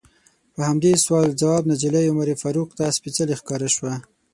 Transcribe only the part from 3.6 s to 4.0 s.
شوه.